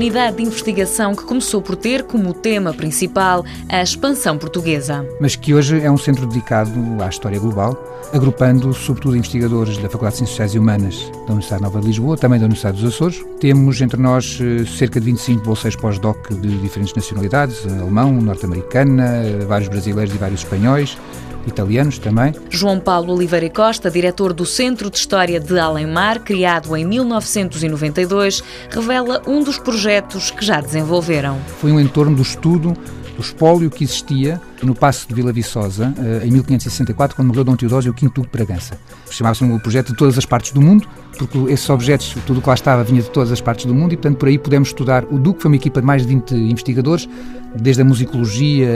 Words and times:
unidade 0.00 0.38
de 0.38 0.44
investigação 0.44 1.14
que 1.14 1.24
começou 1.24 1.60
por 1.60 1.76
ter 1.76 2.04
como 2.04 2.32
tema 2.32 2.72
principal 2.72 3.44
a 3.68 3.82
expansão 3.82 4.38
portuguesa. 4.38 5.06
Mas 5.20 5.36
que 5.36 5.52
hoje 5.52 5.78
é 5.78 5.90
um 5.90 5.98
centro 5.98 6.26
dedicado 6.26 6.72
à 7.02 7.08
história 7.10 7.38
global, 7.38 7.78
agrupando 8.10 8.72
sobretudo 8.72 9.14
investigadores 9.14 9.76
da 9.76 9.90
Faculdade 9.90 10.12
de 10.12 10.18
Ciências 10.20 10.30
Sociais 10.30 10.54
e 10.54 10.58
Humanas 10.58 11.10
da 11.26 11.34
Universidade 11.34 11.62
Nova 11.62 11.80
de 11.82 11.86
Lisboa, 11.88 12.16
também 12.16 12.38
da 12.38 12.46
Universidade 12.46 12.80
dos 12.80 12.94
Açores. 12.94 13.22
Temos 13.40 13.78
entre 13.82 14.00
nós 14.00 14.38
eh, 14.40 14.64
cerca 14.64 14.98
de 14.98 15.04
25 15.04 15.44
bolseiros 15.44 15.78
pós-doc 15.78 16.30
de 16.30 16.58
diferentes 16.60 16.94
nacionalidades, 16.94 17.66
alemão, 17.66 18.10
norte-americana, 18.22 19.22
vários 19.46 19.68
brasileiros 19.68 20.14
e 20.14 20.16
vários 20.16 20.40
espanhóis 20.40 20.96
italianos 21.46 21.98
também. 21.98 22.34
João 22.48 22.78
Paulo 22.78 23.14
Oliveira 23.14 23.48
Costa, 23.50 23.90
diretor 23.90 24.32
do 24.32 24.44
Centro 24.44 24.90
de 24.90 24.98
História 24.98 25.40
de 25.40 25.58
Além-Mar, 25.58 26.20
criado 26.20 26.76
em 26.76 26.84
1992, 26.84 28.42
revela 28.70 29.22
um 29.26 29.42
dos 29.42 29.58
projetos 29.58 29.89
que 30.30 30.44
já 30.44 30.60
desenvolveram. 30.60 31.38
Foi 31.58 31.72
um 31.72 31.80
entorno 31.80 32.14
do 32.16 32.22
estudo 32.22 32.76
do 33.16 33.20
espólio 33.20 33.70
que 33.70 33.84
existia 33.84 34.40
no 34.62 34.74
Passo 34.74 35.08
de 35.08 35.14
Vila 35.14 35.32
Viçosa, 35.32 35.92
eh, 35.98 36.26
em 36.26 36.30
1564, 36.30 37.16
quando 37.16 37.28
morreu 37.28 37.44
Dom 37.44 37.56
Teodósio 37.56 37.92
V 37.92 38.08
de 38.08 38.28
Bragança. 38.28 38.78
Chamava-se 39.10 39.44
um 39.44 39.58
projeto 39.58 39.88
de 39.88 39.96
todas 39.96 40.16
as 40.16 40.26
partes 40.26 40.52
do 40.52 40.60
mundo, 40.60 40.86
porque 41.18 41.38
esses 41.52 41.68
objetos, 41.68 42.16
tudo 42.26 42.38
o 42.38 42.42
que 42.42 42.48
lá 42.48 42.54
estava, 42.54 42.84
vinha 42.84 43.02
de 43.02 43.10
todas 43.10 43.32
as 43.32 43.40
partes 43.40 43.66
do 43.66 43.74
mundo, 43.74 43.92
e 43.92 43.96
portanto 43.96 44.18
por 44.18 44.28
aí 44.28 44.38
pudemos 44.38 44.68
estudar. 44.68 45.04
O 45.10 45.18
Duque 45.18 45.42
foi 45.42 45.50
uma 45.50 45.56
equipa 45.56 45.80
de 45.80 45.86
mais 45.86 46.02
de 46.02 46.08
20 46.08 46.34
investigadores, 46.34 47.08
desde 47.54 47.82
a 47.82 47.84
musicologia, 47.84 48.68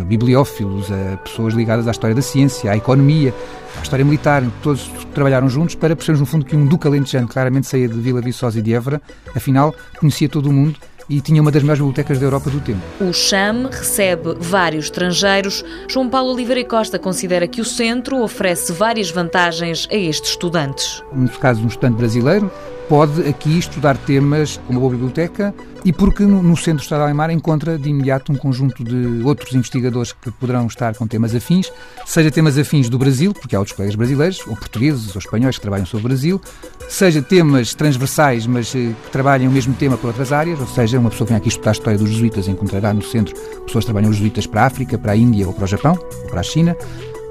a 0.00 0.04
bibliófilos, 0.04 0.90
a 0.90 1.16
pessoas 1.18 1.54
ligadas 1.54 1.88
à 1.88 1.90
história 1.90 2.14
da 2.14 2.22
ciência, 2.22 2.70
à 2.70 2.76
economia, 2.76 3.34
à 3.78 3.82
história 3.82 4.04
militar, 4.04 4.42
todos 4.62 4.90
trabalharam 5.14 5.48
juntos 5.48 5.74
para 5.74 5.96
percebermos 5.96 6.20
no 6.20 6.26
fundo 6.26 6.44
que 6.44 6.54
um 6.54 6.66
Duque 6.66 6.86
alentejano 6.86 7.26
claramente 7.26 7.66
saía 7.66 7.88
de 7.88 7.98
Vila 7.98 8.20
Viçosa 8.20 8.58
e 8.58 8.62
de 8.62 8.74
Évora, 8.74 9.00
afinal 9.34 9.74
conhecia 9.98 10.28
todo 10.28 10.46
o 10.46 10.52
mundo 10.52 10.78
e 11.08 11.20
tinha 11.20 11.40
uma 11.40 11.50
das 11.50 11.62
melhores 11.62 11.80
bibliotecas 11.80 12.18
da 12.18 12.26
Europa 12.26 12.50
do 12.50 12.60
tempo. 12.60 12.80
O 13.00 13.12
CHAM 13.12 13.68
recebe 13.70 14.34
vários 14.38 14.86
estrangeiros. 14.86 15.64
João 15.88 16.08
Paulo 16.08 16.32
Oliveira 16.32 16.64
Costa 16.64 16.98
considera 16.98 17.46
que 17.46 17.60
o 17.60 17.64
centro 17.64 18.22
oferece 18.22 18.72
várias 18.72 19.10
vantagens 19.10 19.88
a 19.90 19.94
estes 19.94 20.30
estudantes. 20.30 21.02
No 21.12 21.28
caso 21.28 21.62
um 21.62 21.66
estudante 21.66 21.96
brasileiro, 21.96 22.50
pode 22.88 23.26
aqui 23.28 23.58
estudar 23.58 23.96
temas 23.96 24.60
como 24.66 24.78
a 24.78 24.80
boa 24.80 24.92
biblioteca 24.92 25.54
e 25.84 25.92
porque 25.92 26.24
no, 26.24 26.56
Centro 26.56 26.78
de 26.78 26.84
Estado 26.84 27.02
Alemar 27.02 27.30
encontra 27.30 27.78
de 27.78 27.90
imediato 27.90 28.32
um 28.32 28.36
conjunto 28.36 28.82
de 28.82 29.22
outros 29.22 29.52
investigadores 29.52 30.12
que 30.12 30.30
poderão 30.30 30.66
estar 30.66 30.94
com 30.94 31.06
temas 31.06 31.34
afins, 31.34 31.70
seja 32.06 32.30
temas 32.30 32.56
afins 32.56 32.88
do 32.88 32.98
Brasil, 32.98 33.34
porque 33.34 33.54
há 33.54 33.58
outros 33.58 33.76
colegas 33.76 33.94
brasileiros, 33.94 34.40
ou 34.46 34.56
portugueses, 34.56 35.14
ou 35.14 35.18
espanhóis 35.18 35.56
que 35.56 35.62
trabalham 35.62 35.84
sobre 35.84 36.06
o 36.06 36.08
Brasil, 36.08 36.40
seja 36.88 37.20
temas 37.20 37.74
transversais, 37.74 38.46
mas 38.46 38.74
eh, 38.74 38.92
que 39.04 39.10
trabalhem 39.10 39.46
o 39.46 39.50
mesmo 39.50 39.74
tema 39.74 39.98
por 39.98 40.06
outras 40.06 40.32
áreas, 40.32 40.58
ou 40.58 40.66
seja, 40.66 40.98
uma 40.98 41.10
pessoa 41.10 41.26
que 41.26 41.32
vem 41.32 41.38
aqui 41.38 41.48
estudar 41.48 41.70
a 41.70 41.72
história 41.72 41.98
dos 41.98 42.10
jesuítas 42.10 42.48
encontrará 42.48 42.94
no 42.94 43.02
centro 43.02 43.34
pessoas 43.66 43.84
que 43.84 43.86
trabalham 43.86 44.10
os 44.10 44.16
jesuítas 44.16 44.46
para 44.46 44.62
a 44.62 44.66
África, 44.66 44.96
para 44.96 45.12
a 45.12 45.16
Índia 45.16 45.46
ou 45.46 45.52
para 45.52 45.64
o 45.64 45.66
Japão, 45.66 45.98
ou 46.00 46.30
para 46.30 46.40
a 46.40 46.42
China, 46.42 46.74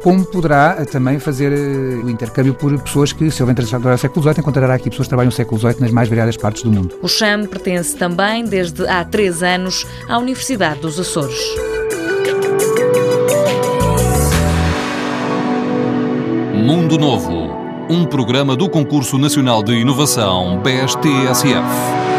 como 0.03 0.25
poderá 0.25 0.75
eh, 0.79 0.85
também 0.85 1.17
fazer 1.17 1.53
eh, 1.53 2.03
o 2.03 2.09
intercâmbio 2.09 2.53
por 2.53 2.77
pessoas 2.81 3.13
que, 3.13 3.31
se 3.31 3.41
houver 3.41 3.53
interessado 3.53 3.87
no 3.87 3.97
século 3.97 4.21
XVIII, 4.21 4.41
encontrará 4.41 4.73
aqui 4.75 4.89
pessoas 4.89 5.07
que 5.07 5.09
trabalham 5.09 5.27
no 5.27 5.31
século 5.31 5.59
XVIII 5.59 5.79
nas 5.79 5.91
mais 5.91 6.09
variadas 6.09 6.35
partes 6.35 6.61
do 6.61 6.71
mundo. 6.71 6.95
O 7.01 7.07
CHAM 7.07 7.45
pertence 7.45 7.95
também, 7.95 8.43
desde 8.43 8.85
há 8.85 9.05
três 9.05 9.41
anos, 9.41 9.87
à 10.09 10.19
Universidade 10.19 10.81
dos 10.81 10.99
Açores. 10.99 11.39
Mundo 16.53 16.97
Novo, 16.97 17.49
um 17.89 18.05
programa 18.05 18.57
do 18.57 18.69
Concurso 18.69 19.17
Nacional 19.17 19.63
de 19.63 19.73
Inovação 19.73 20.61
BSTSF. 20.61 22.12